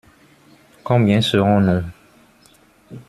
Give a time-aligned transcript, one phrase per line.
[0.83, 1.83] Combien serons-nous?